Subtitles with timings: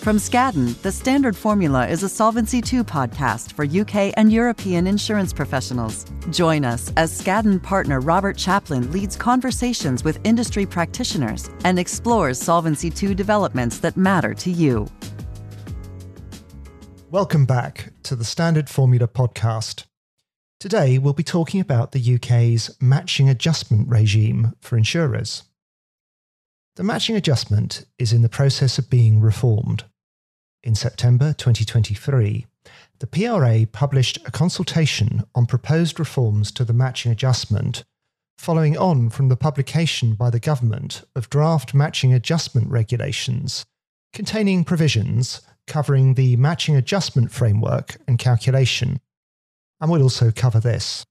[0.00, 5.30] From Skadden, the standard formula is a Solvency II podcast for UK and European insurance
[5.30, 6.06] professionals.
[6.30, 12.90] Join us as Skadden partner Robert Chaplin leads conversations with industry practitioners and explores Solvency
[12.90, 14.86] II developments that matter to you.
[17.10, 19.84] Welcome back to the Standard Formula podcast.
[20.58, 25.42] Today, we'll be talking about the UK's matching adjustment regime for insurers.
[26.76, 29.84] The matching adjustment is in the process of being reformed.
[30.62, 32.46] In September 2023,
[32.98, 37.84] the PRA published a consultation on proposed reforms to the matching adjustment,
[38.36, 43.64] following on from the publication by the government of draft matching adjustment regulations
[44.12, 49.00] containing provisions covering the matching adjustment framework and calculation.
[49.80, 51.04] And we'll also cover this.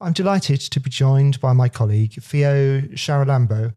[0.00, 3.72] I'm delighted to be joined by my colleague Theo Charalambous,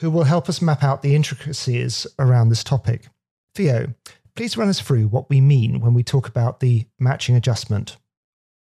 [0.00, 3.08] who will help us map out the intricacies around this topic.
[3.54, 3.92] Theo,
[4.36, 7.96] Please run us through what we mean when we talk about the matching adjustment.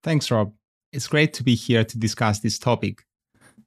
[0.03, 0.53] Thanks, Rob.
[0.94, 3.03] It's great to be here to discuss this topic.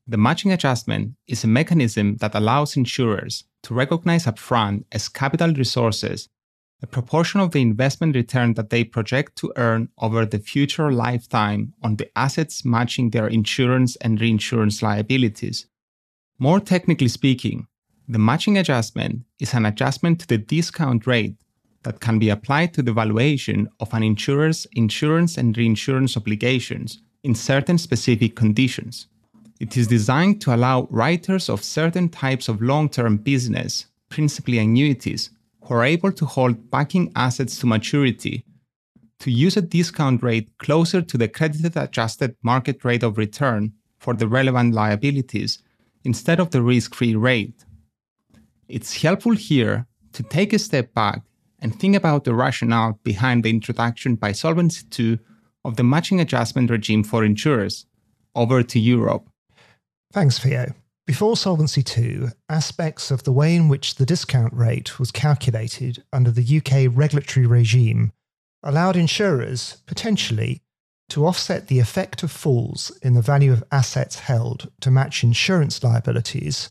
[0.06, 6.28] The matching adjustment is a mechanism that allows insurers to recognize upfront as capital resources
[6.80, 11.74] a proportion of the investment return that they project to earn over the future lifetime
[11.82, 15.66] on the assets matching their insurance and reinsurance liabilities.
[16.38, 17.66] More technically speaking,
[18.06, 21.34] the matching adjustment is an adjustment to the discount rate
[21.82, 27.34] that can be applied to the valuation of an insurer's insurance and reinsurance obligations in
[27.34, 29.06] certain specific conditions.
[29.60, 35.30] It is designed to allow writers of certain types of long term business, principally annuities,
[35.64, 38.44] who are able to hold backing assets to maturity,
[39.18, 44.14] to use a discount rate closer to the credited adjusted market rate of return for
[44.14, 45.58] the relevant liabilities
[46.04, 47.64] instead of the risk free rate.
[48.68, 51.22] It's helpful here to take a step back
[51.60, 55.18] and think about the rationale behind the introduction by Solvency II
[55.64, 57.86] of the matching adjustment regime for insurers.
[58.34, 59.28] Over to you, Rob.
[60.12, 60.74] Thanks, Theo.
[61.06, 66.30] Before Solvency II, aspects of the way in which the discount rate was calculated under
[66.30, 68.12] the UK regulatory regime
[68.62, 70.60] allowed insurers, potentially,
[71.08, 75.82] to offset the effect of falls in the value of assets held to match insurance
[75.82, 76.68] liabilities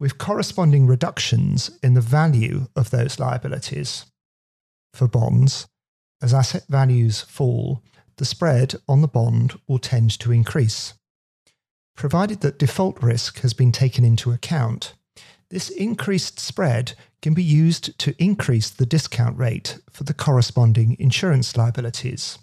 [0.00, 4.06] with corresponding reductions in the value of those liabilities
[4.96, 5.66] for bonds,
[6.22, 7.82] as asset values fall,
[8.16, 10.94] the spread on the bond will tend to increase.
[11.94, 14.94] Provided that default risk has been taken into account,
[15.50, 21.56] this increased spread can be used to increase the discount rate for the corresponding insurance
[21.56, 22.38] liabilities.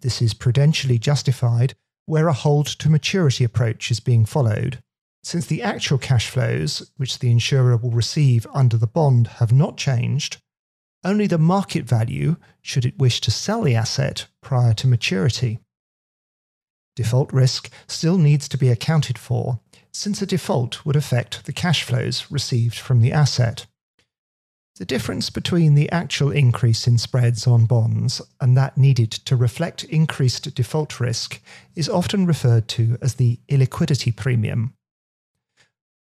[0.00, 1.74] This is prudentially justified
[2.06, 4.82] where a hold to maturity approach is being followed,
[5.22, 9.76] since the actual cash flows which the insurer will receive under the bond have not
[9.76, 10.38] changed
[11.04, 15.58] only the market value should it wish to sell the asset prior to maturity.
[16.96, 19.60] Default risk still needs to be accounted for,
[19.92, 23.66] since a default would affect the cash flows received from the asset.
[24.76, 29.84] The difference between the actual increase in spreads on bonds and that needed to reflect
[29.84, 31.40] increased default risk
[31.74, 34.74] is often referred to as the illiquidity premium.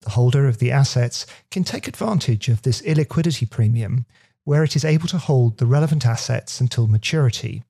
[0.02, 4.06] The holder of the assets can take advantage of this illiquidity premium
[4.50, 7.64] where it is able to hold the relevant assets until maturity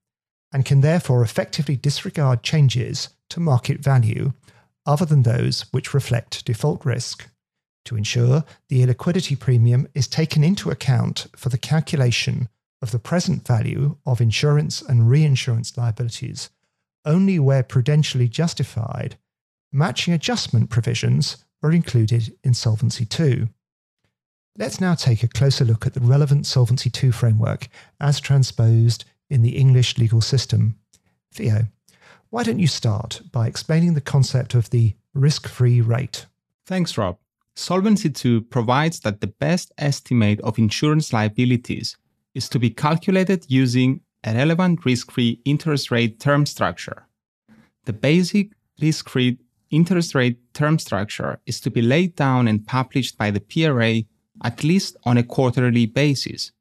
[0.54, 4.32] and can therefore effectively disregard changes to market value
[4.86, 7.30] other than those which reflect default risk
[7.84, 12.48] to ensure the illiquidity premium is taken into account for the calculation
[12.82, 16.50] of the present value of insurance and reinsurance liabilities
[17.04, 19.18] only where prudentially justified,
[19.74, 23.50] matching adjustment provisions are included in Solvency II.
[24.58, 27.68] Let's now take a closer look at the relevant Solvency II framework
[28.00, 30.78] as transposed in the English legal system.
[31.34, 31.68] Theo,
[32.30, 36.26] why don't you start by explaining the concept of the risk free rate?
[36.66, 37.18] Thanks, Rob.
[37.56, 41.98] Solvency II provides that the best estimate of insurance liabilities
[42.34, 47.06] is to be calculated using a relevant risk free interest rate term structure.
[47.86, 49.40] The basic risk free
[49.72, 54.04] interest rate term structure is to be laid down and published by the PRA
[54.44, 56.52] at least on a quarterly basis.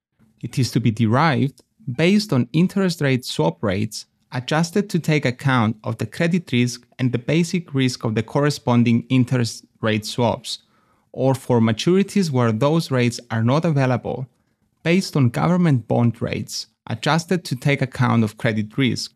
[0.42, 1.62] It is to be derived
[1.96, 7.12] based on interest rate swap rates adjusted to take account of the credit risk and
[7.12, 10.58] the basis risk of the corresponding interest rate swaps,
[11.12, 14.26] or for maturities where those rates are not available,
[14.82, 19.12] based on government bond rates adjusted to take account of credit risk.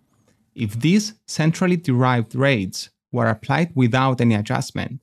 [0.55, 5.00] If these centrally derived rates were applied without any adjustment,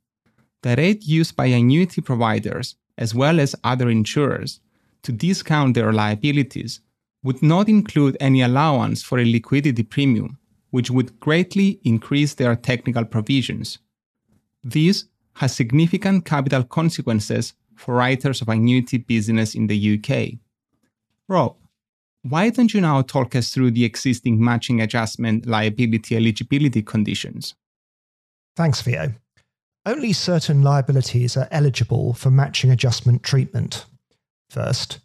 [0.61, 4.59] the rate used by annuity providers as well as other insurers,
[5.01, 6.81] to discount their liabilities
[7.23, 10.37] would not include any allowance for a liquidity premium,
[10.69, 13.79] which would greatly increase their technical provisions.
[14.63, 15.05] This
[15.35, 20.39] has significant capital consequences for writers of annuity business in the UK.
[21.29, 21.55] Rob,
[22.23, 27.55] why don't you now talk us through the existing matching adjustment liability eligibility conditions?
[28.57, 29.13] Thanks, Theo.
[29.89, 33.87] Only certain liabilities are eligible for matching adjustment treatment.
[34.51, 34.99] First,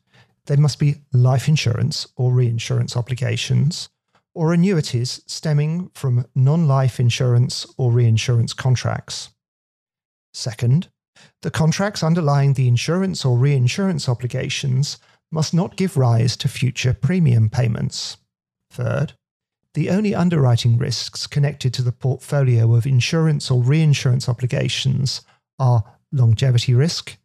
[0.45, 3.89] they must be life insurance or reinsurance obligations,
[4.35, 9.31] or annuities stemming from non life insurance or reinsurance contracts.
[10.35, 10.89] Second,
[11.41, 14.99] the contracts underlying the insurance or reinsurance obligations
[15.33, 18.19] must not give rise to future premium payments.
[18.71, 19.15] Third,
[19.75, 25.23] the only underwriting risks connected to the portfolio of insurance or reinsurance obligations
[25.59, 27.17] are longevity risk,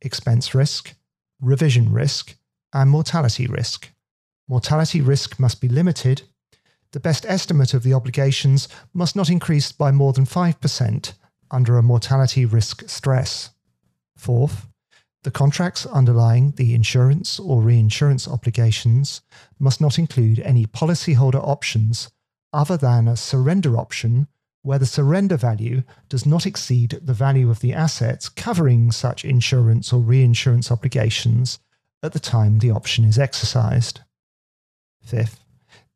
[0.00, 0.94] expense risk,
[1.40, 2.34] revision risk,
[2.72, 3.90] and mortality risk.
[4.48, 6.22] Mortality risk must be limited.
[6.92, 11.12] The best estimate of the obligations must not increase by more than 5%
[11.50, 13.50] under a mortality risk stress.
[14.16, 14.66] Fourth,
[15.24, 19.20] the contracts underlying the insurance or reinsurance obligations
[19.58, 22.10] must not include any policyholder options
[22.52, 24.28] other than a surrender option
[24.62, 29.92] where the surrender value does not exceed the value of the assets covering such insurance
[29.92, 31.58] or reinsurance obligations
[32.02, 34.00] at the time the option is exercised.
[35.02, 35.42] Fifth,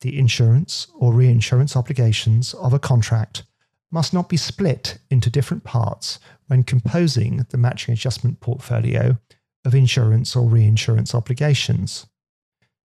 [0.00, 3.44] the insurance or reinsurance obligations of a contract
[3.92, 6.18] must not be split into different parts
[6.48, 9.18] when composing the matching adjustment portfolio
[9.64, 12.06] of insurance or reinsurance obligations.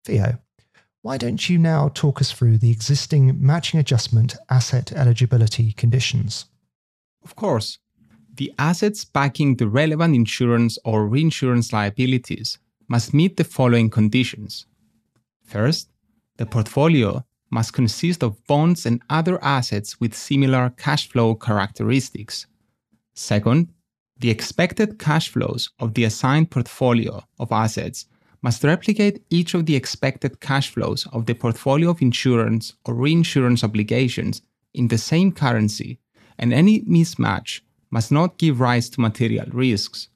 [0.05, 0.39] Theo,
[1.03, 6.47] why don't you now talk us through the existing matching adjustment asset eligibility conditions?
[7.23, 7.79] Of course.
[8.35, 12.59] The assets backing the relevant insurance or reinsurance liabilities
[12.89, 14.67] must meet the following conditions.
[15.45, 15.89] First,
[16.37, 22.47] the portfolio must consist of bonds and other assets with similar cash flow characteristics.
[23.15, 23.69] Second,
[24.19, 28.07] the expected cash flows of the assigned portfolio of assets
[28.43, 33.65] must replicate each of the expected cash flows of the portfolio of insurance or reinsurance
[33.65, 34.43] obligations
[34.75, 35.99] in the same currency,
[36.39, 37.61] and any mismatch
[37.91, 40.09] must not give rise to material risks.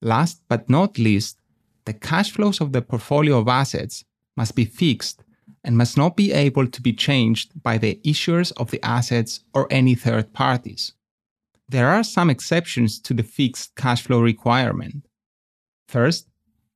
[0.00, 1.40] Last but not least,
[1.86, 4.04] the cash flows of the portfolio of assets
[4.36, 5.23] must be fixed
[5.64, 9.66] and must not be able to be changed by the issuers of the assets or
[9.70, 10.92] any third parties.
[11.68, 15.06] There are some exceptions to the fixed cash flow requirement.
[15.88, 16.28] First,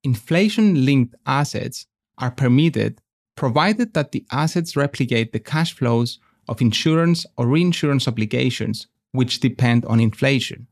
[0.03, 1.87] inflation linked assets
[2.17, 3.01] are permitted
[3.37, 6.19] provided that the assets replicate the cash flows
[6.49, 10.67] of insurance or reinsurance obligations which depend on inflation.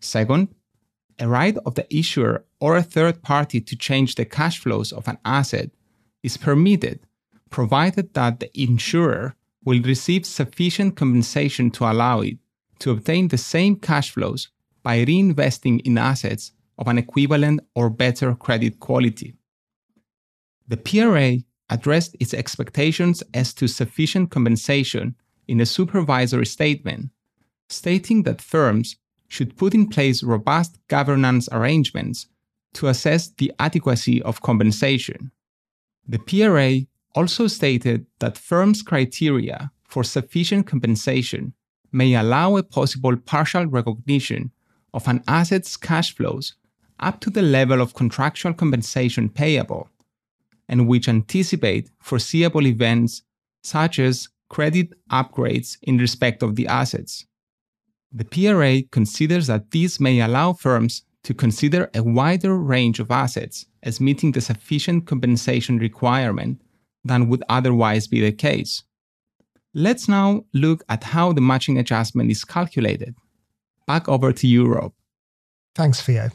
[0.00, 0.48] Second,
[1.20, 5.06] a right of the issuer or a third party to change the cash flows of
[5.06, 5.70] an asset
[6.22, 7.00] is permitted
[7.50, 9.34] provided that the insurer
[9.64, 12.38] will receive sufficient compensation to allow it
[12.78, 14.48] to obtain the same cash flows
[14.82, 19.34] by reinvesting in assets of an equivalent or better credit quality.
[20.68, 25.16] The PRA addressed its expectations as to sufficient compensation
[25.46, 27.10] in a supervisory statement,
[27.68, 28.96] stating that firms
[29.28, 32.26] should put in place robust governance arrangements
[32.74, 35.30] to assess the adequacy of compensation.
[36.06, 36.86] The PRA
[37.18, 41.52] also stated that firms' criteria for sufficient compensation
[41.90, 44.52] may allow a possible partial recognition
[44.94, 46.54] of an asset's cash flows
[47.00, 49.88] up to the level of contractual compensation payable,
[50.68, 53.22] and which anticipate foreseeable events
[53.64, 57.26] such as credit upgrades in respect of the assets.
[58.12, 63.66] The PRA considers that this may allow firms to consider a wider range of assets
[63.82, 66.62] as meeting the sufficient compensation requirement
[67.04, 68.82] than would otherwise be the case.
[69.74, 73.14] Let's now look at how the matching adjustment is calculated.
[73.86, 74.92] Back over to Rob.
[75.74, 76.30] Thanks, Theo.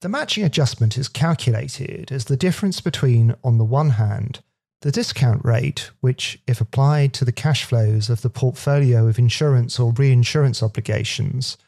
[0.00, 4.40] The matching adjustment is calculated as the difference between, on the one hand,
[4.80, 9.78] the discount rate, which, if applied to the cash flows of the portfolio of insurance
[9.78, 11.58] or reinsurance obligations,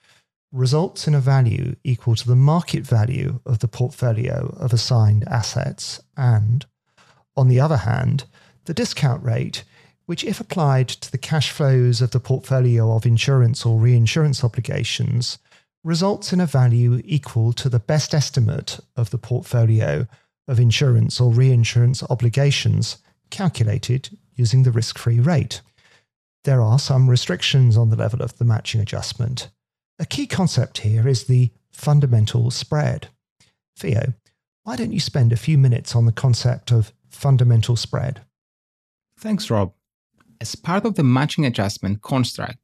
[0.51, 6.01] results in a value equal to the market value of the portfolio of assigned assets,
[6.17, 6.65] and,
[7.37, 8.25] on the other hand,
[8.65, 9.65] the discount rate,
[10.07, 15.39] which, if applied to the cash flows of the portfolio of insurance or reinsurance obligations,
[15.85, 20.07] results in a value equal to the best estimate of the portfolio
[20.49, 22.99] of insurance or reinsurance obligations
[23.31, 25.61] calculated using the risk free rate.
[26.45, 29.49] There are some restrictions on the level of the matching adjustment.
[29.99, 33.09] A key concept here is the fundamental spread.
[33.79, 34.13] Theo,
[34.65, 38.23] why don't you spend a few minutes on the concept of fundamental spread?
[39.19, 39.73] Thanks, Rob.
[40.41, 42.59] As part of the matching adjustment construct,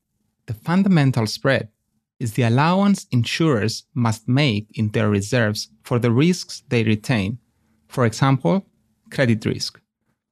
[0.47, 1.69] the fundamental spread
[2.19, 7.39] is the allowance insurers must make in their reserves for the risks they retain,
[7.87, 8.67] for example,
[9.11, 9.81] credit risk.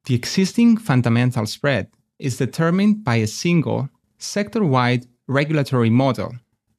[0.06, 6.34] The existing fundamental spread is determined by a single, sector wide regulatory model.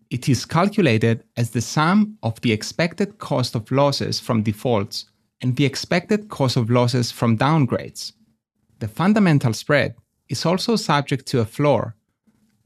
[0.09, 5.05] It is calculated as the sum of the expected cost of losses from defaults
[5.41, 8.13] and the expected cost of losses from downgrades.
[8.79, 9.95] The fundamental spread
[10.29, 11.95] is also subject to a floor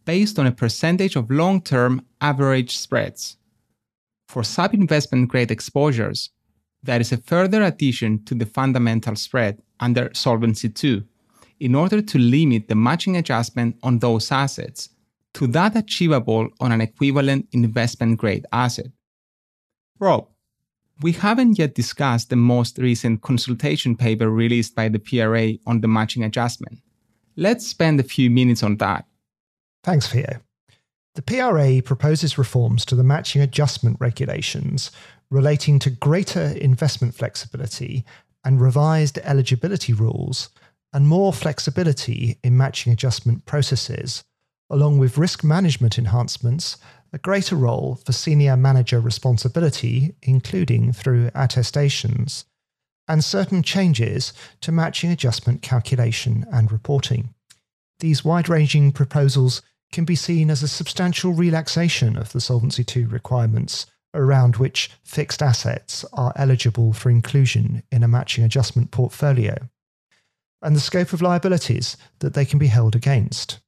[0.06, 3.38] based on a percentage of long term average spreads.
[4.28, 6.30] For sub investment grade exposures,
[6.84, 11.04] there is a further addition to the fundamental spread under Solvency II
[11.60, 14.90] in order to limit the matching adjustment on those assets
[15.34, 18.88] to that achievable on an equivalent investment grade asset.
[20.00, 20.28] Rob,
[21.01, 25.88] we haven't yet discussed the most recent consultation paper released by the PRA on the
[25.88, 26.79] matching adjustment.
[27.36, 29.05] Let's spend a few minutes on that.
[29.84, 30.41] Thanks, Theo.
[31.15, 34.91] The PRA proposes reforms to the matching adjustment regulations
[35.29, 38.05] relating to greater investment flexibility
[38.43, 40.50] and revised eligibility rules
[40.93, 44.24] and more flexibility in matching adjustment processes,
[44.70, 46.77] along with risk management enhancements,
[47.13, 52.46] a greater role for senior manager responsibility, including through attestations,
[53.08, 57.34] and certain changes to matching adjustment calculation and reporting.
[58.00, 63.06] These wide ranging proposals can be seen as a substantial relaxation of the Solvency II
[63.06, 69.70] requirements around which fixed assets are eligible for inclusion in a matching adjustment portfolio,
[70.62, 73.60] and the scope of liabilities that they can be held against.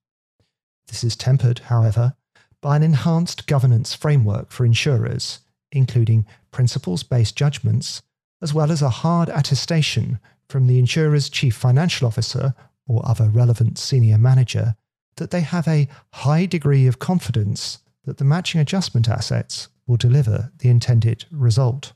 [0.88, 2.16] This is tempered, however,
[2.64, 5.40] by an enhanced governance framework for insurers,
[5.74, 8.02] including principles based judgments,
[8.42, 10.18] as well as a hard attestation
[10.48, 12.56] from the insurer's chief financial officer
[12.88, 14.76] or other relevant senior manager
[15.18, 20.54] that they have a high degree of confidence that the matching adjustment assets will deliver
[20.60, 21.92] the intended result.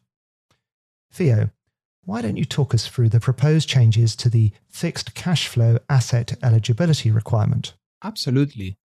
[1.13, 1.49] Theo,
[2.03, 6.37] why don't you talk us through the proposed changes to the fixed cash flow asset
[6.43, 7.73] eligibility requirement?
[8.03, 8.77] Absolutely.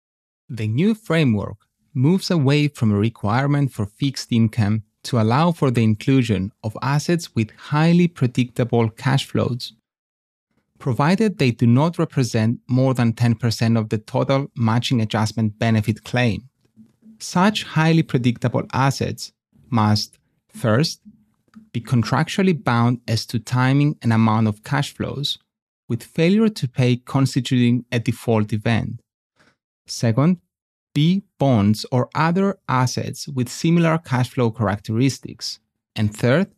[0.47, 1.57] The new framework
[1.95, 7.35] moves away from a requirement for fixed income to allow for the inclusion of assets
[7.35, 9.73] with highly predictable cash flows
[10.81, 16.49] provided they do not represent more than 10% of the total matching adjustment benefit claim.
[17.21, 19.33] Such highly predictable assets
[19.69, 20.19] must,
[20.49, 21.01] first,
[21.73, 25.39] be contractually bound as to timing and amount of cash flows,
[25.89, 29.01] with failure to pay constituting a default event.
[29.87, 30.39] Second,
[30.95, 35.61] be bonds or other assets with similar cash flow characteristics.
[35.97, 36.49] And third,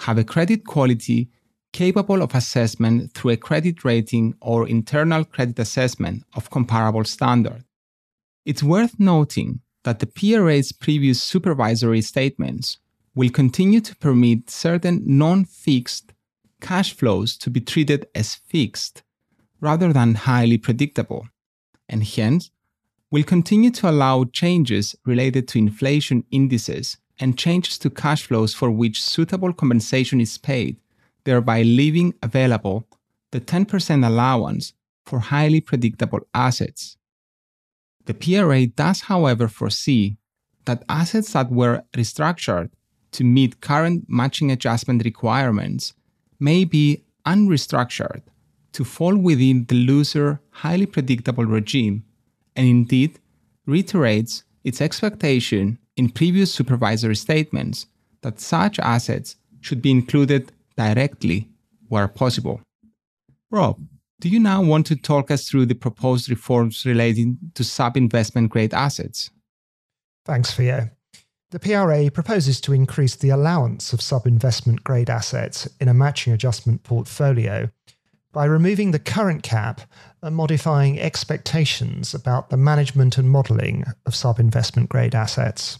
[0.00, 1.30] have a credit quality
[1.72, 7.64] capable of assessment through a credit rating or internal credit assessment of comparable standard.
[8.44, 12.78] It's worth noting that the PRA's previous supervisory statements
[13.14, 16.12] will continue to permit certain non fixed
[16.60, 19.02] cash flows to be treated as fixed
[19.60, 21.28] rather than highly predictable,
[21.88, 22.50] and hence
[23.10, 28.70] will continue to allow changes related to inflation indices and changes to cash flows for
[28.70, 30.76] which suitable compensation is paid
[31.26, 32.88] thereby leaving available
[33.32, 34.72] the 10% allowance
[35.04, 36.96] for highly predictable assets.
[38.06, 40.16] The PRA does, however, foresee
[40.64, 42.70] that assets that were restructured
[43.12, 45.92] to meet current matching adjustment requirements
[46.38, 48.22] may be unrestructured
[48.72, 52.04] to fall within the looser, highly predictable regime,
[52.56, 53.18] and indeed
[53.66, 57.86] reiterates its expectation in previous supervisory statements
[58.22, 61.48] that such assets should be included directly
[61.88, 62.60] where possible.
[63.50, 63.80] Rob,
[64.20, 68.50] do you now want to talk us through the proposed reforms relating to sub investment
[68.50, 69.30] grade assets?
[70.24, 70.90] Thanks, Theo.
[71.50, 76.32] The PRA proposes to increase the allowance of sub investment grade assets in a matching
[76.32, 77.70] adjustment portfolio
[78.32, 79.80] by removing the current cap
[80.22, 85.78] modifying expectations about the management and modelling of sub investment grade assets.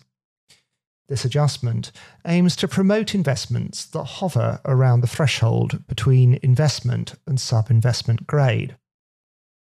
[1.09, 1.93] This adjustment
[2.27, 8.77] aims to promote investments that hover around the threshold between investment and sub investment grade.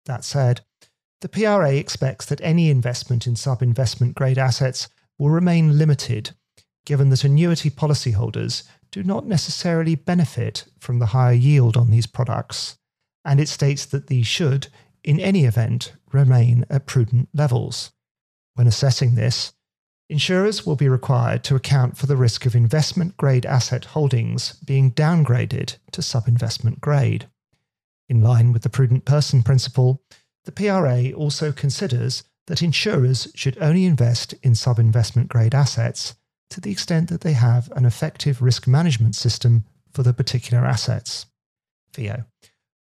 [0.05, 0.62] That said,
[1.22, 6.31] the PRA expects that any investment in sub investment grade assets will remain limited,
[6.86, 12.77] given that annuity policyholders do not necessarily benefit from the higher yield on these products,
[13.25, 14.67] and it states that these should,
[15.03, 17.91] in any event, remain at prudent levels.
[18.53, 19.53] When assessing this,
[20.08, 24.91] insurers will be required to account for the risk of investment grade asset holdings being
[24.91, 27.27] downgraded to sub investment grade.
[28.08, 30.01] In line with the prudent person principle,
[30.46, 36.15] the PRA also considers that insurers should only invest in sub investment grade assets
[36.51, 41.25] to the extent that they have an effective risk management system for the particular assets.
[41.94, 42.25] Theo,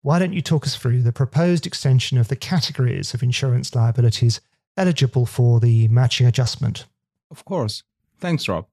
[0.02, 4.40] why don't you talk us through the proposed extension of the categories of insurance liabilities
[4.76, 6.86] eligible for the matching adjustment?
[7.30, 7.84] Of course.
[8.18, 8.66] Thanks, Rob.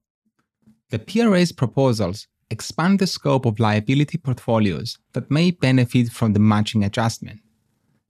[0.90, 6.82] The PRA's proposals expand the scope of liability portfolios that may benefit from the matching
[6.82, 7.38] adjustment.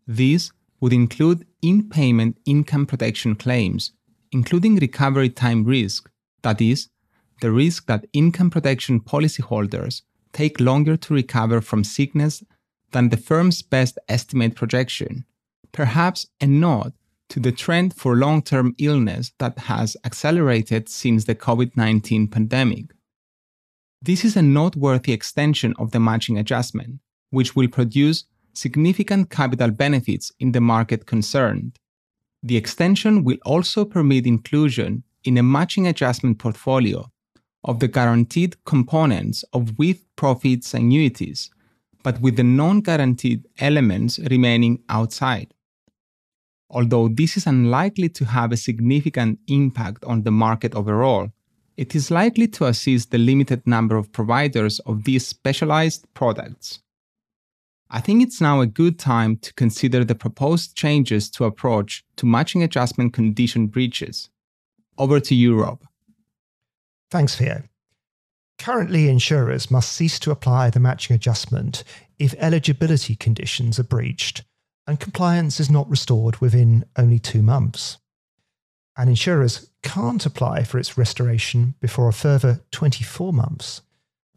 [0.08, 0.50] These
[0.80, 3.92] would include in payment income protection claims,
[4.32, 6.10] including recovery time risk,
[6.42, 6.88] that is,
[7.42, 12.42] the risk that income protection policyholders take longer to recover from sickness
[12.92, 15.24] than the firm's best estimate projection,
[15.72, 16.92] perhaps a nod
[17.28, 22.92] to the trend for long term illness that has accelerated since the COVID 19 pandemic.
[24.02, 30.32] This is a noteworthy extension of the matching adjustment, which will produce significant capital benefits
[30.40, 31.76] in the market concerned.
[32.42, 37.10] The extension will also permit inclusion in a matching adjustment portfolio
[37.64, 41.50] of the guaranteed components of with profits annuities,
[42.02, 45.54] but with the non guaranteed elements remaining outside.
[46.70, 51.30] Although this is unlikely to have a significant impact on the market overall,
[51.76, 56.80] it is likely to assist the limited number of providers of these specialized products.
[57.90, 62.26] I think it's now a good time to consider the proposed changes to approach to
[62.26, 64.30] matching adjustment condition breaches.
[64.96, 65.82] Over to you, Rob.
[67.10, 67.69] Thanks, Theo.
[68.60, 71.82] Currently, insurers must cease to apply the matching adjustment
[72.18, 74.44] if eligibility conditions are breached
[74.86, 77.96] and compliance is not restored within only two months.
[78.98, 83.80] And insurers can't apply for its restoration before a further 24 months.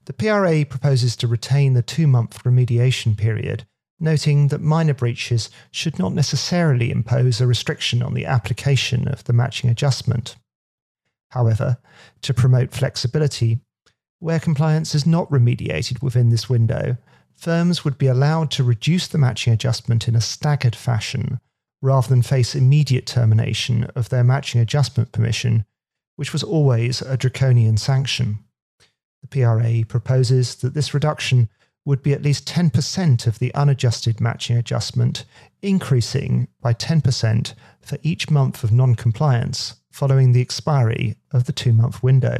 [0.05, 3.65] The PRA proposes to retain the two month remediation period,
[3.99, 9.33] noting that minor breaches should not necessarily impose a restriction on the application of the
[9.33, 10.37] matching adjustment.
[11.31, 11.77] However,
[12.21, 13.59] to promote flexibility,
[14.23, 16.95] where compliance is not remediated within this window,
[17.35, 21.41] firms would be allowed to reduce the matching adjustment in a staggered fashion
[21.81, 25.65] rather than face immediate termination of their matching adjustment permission,
[26.15, 28.39] which was always a draconian sanction.
[29.23, 31.49] The PRA proposes that this reduction
[31.83, 35.25] would be at least 10% of the unadjusted matching adjustment,
[35.61, 41.73] increasing by 10% for each month of non compliance following the expiry of the two
[41.73, 42.37] month window.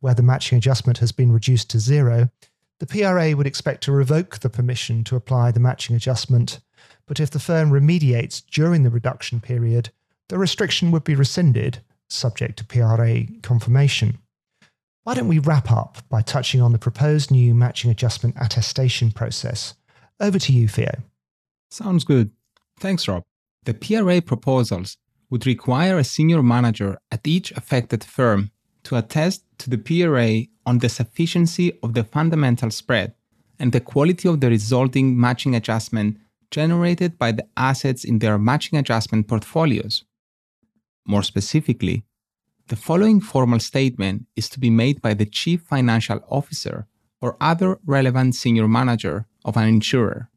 [0.00, 2.30] Where the matching adjustment has been reduced to zero,
[2.78, 6.60] the PRA would expect to revoke the permission to apply the matching adjustment,
[7.06, 9.90] but if the firm remediates during the reduction period,
[10.28, 14.18] the restriction would be rescinded, subject to PRA confirmation.
[15.02, 19.74] Why don't we wrap up by touching on the proposed new matching adjustment attestation process?
[20.18, 20.92] Over to you, Theo.
[21.70, 22.30] Sounds good.
[22.78, 23.24] Thanks, Rob.
[23.64, 24.96] The PRA proposals
[25.28, 28.50] would require a senior manager at each affected firm
[28.84, 33.14] to attest to the PRA on the sufficiency of the fundamental spread
[33.58, 36.18] and the quality of the resulting matching adjustment
[36.50, 40.04] generated by the assets in their matching adjustment portfolios.
[41.06, 42.04] More specifically,
[42.68, 46.86] the following formal statement is to be made by the Chief Financial Officer
[47.20, 50.28] or other relevant senior manager of an insurer.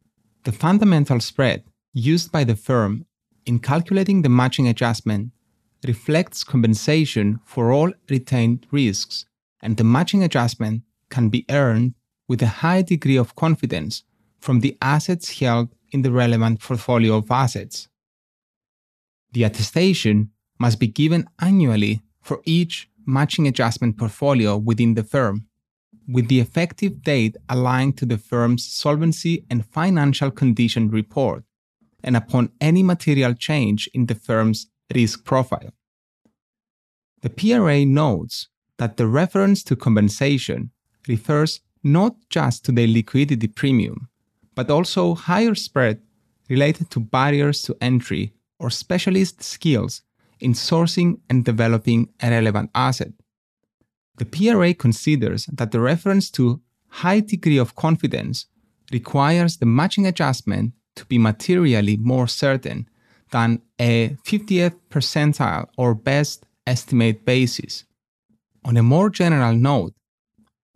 [0.44, 3.06] The fundamental spread used by the firm
[3.46, 5.32] in calculating the matching adjustment
[5.86, 9.26] reflects compensation for all retained risks,
[9.62, 11.94] and the matching adjustment can be earned
[12.28, 14.04] with a high degree of confidence
[14.40, 17.88] from the assets held in the relevant portfolio of assets.
[19.32, 25.48] The attestation must be given annually for each matching adjustment portfolio within the firm,
[26.08, 31.44] with the effective date aligned to the firm's solvency and financial condition report,
[32.04, 35.72] and upon any material change in the firm's risk profile.
[37.22, 40.72] The PRA notes that the reference to compensation
[41.08, 44.10] refers not just to the liquidity premium,
[44.56, 46.02] but also higher spread
[46.50, 50.02] related to barriers to entry or specialist skills
[50.40, 53.14] in sourcing and developing a relevant asset.
[54.18, 58.46] The PRA considers that the reference to high degree of confidence
[58.92, 62.88] requires the matching adjustment to be materially more certain
[63.34, 67.84] than a 50th percentile or best estimate basis.
[68.64, 69.94] On a more general note,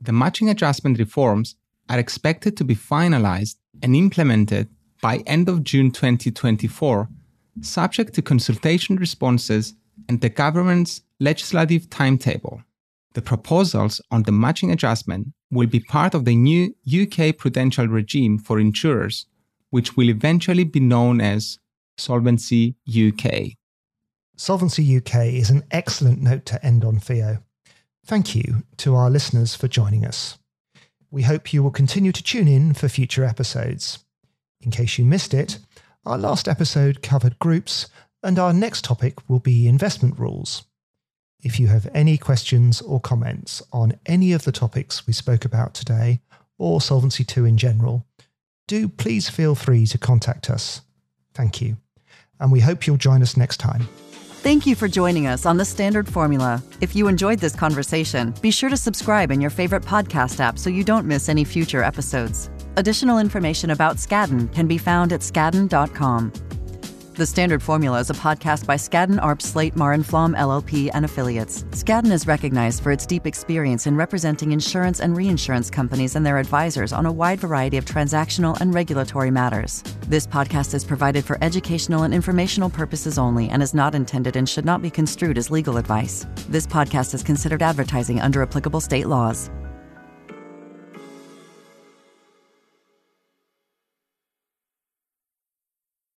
[0.02, 1.56] the matching adjustment reforms
[1.88, 4.68] are expected to be finalized and implemented
[5.02, 7.08] by end of June 2024,
[7.62, 9.76] subject to consultation responses
[10.10, 12.64] and the government's legislative timetable.
[13.14, 18.40] The proposals on the matching adjustment will be part of the new UK prudential regime
[18.40, 19.28] for insurers,
[19.70, 21.60] which will eventually be known as
[21.98, 23.54] Solvency UK.
[24.36, 27.40] Solvency UK is an excellent note to end on, Theo.
[28.06, 30.38] Thank you to our listeners for joining us.
[31.10, 34.00] We hope you will continue to tune in for future episodes.
[34.62, 35.60] In case you missed it,
[36.06, 37.88] our last episode covered groups,
[38.24, 40.64] and our next topic will be investment rules.
[41.42, 45.74] If you have any questions or comments on any of the topics we spoke about
[45.74, 46.22] today,
[46.58, 48.06] or Solvency II in general,
[48.68, 50.82] do please feel free to contact us.
[51.34, 51.78] Thank you,
[52.40, 53.88] and we hope you'll join us next time.
[54.42, 56.62] Thank you for joining us on the Standard Formula.
[56.80, 60.70] If you enjoyed this conversation, be sure to subscribe in your favorite podcast app so
[60.70, 62.50] you don't miss any future episodes.
[62.78, 66.32] Additional information about Skadden can be found at skadden.com.
[67.18, 71.64] The Standard Formula is a podcast by Skadden Arps Slate Meagher Flom LLP and affiliates.
[71.72, 76.38] Skadden is recognized for its deep experience in representing insurance and reinsurance companies and their
[76.38, 79.82] advisors on a wide variety of transactional and regulatory matters.
[80.02, 84.48] This podcast is provided for educational and informational purposes only and is not intended and
[84.48, 86.28] should not be construed as legal advice.
[86.50, 89.50] This podcast is considered advertising under applicable state laws.